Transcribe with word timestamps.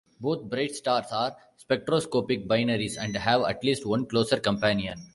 Both 0.19 0.49
bright 0.49 0.73
stars 0.73 1.05
are 1.11 1.35
spectroscopic 1.57 2.47
binaries 2.47 2.97
and 2.99 3.15
have 3.15 3.43
at 3.43 3.63
least 3.63 3.85
one 3.85 4.07
closer 4.07 4.39
companion. 4.39 4.99